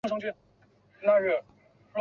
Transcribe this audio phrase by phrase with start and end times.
[0.09, 0.33] 董太后在
[1.03, 1.43] 位二十二年。